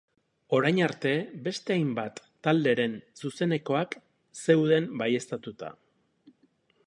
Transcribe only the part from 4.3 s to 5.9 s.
zeuden baieztatuta.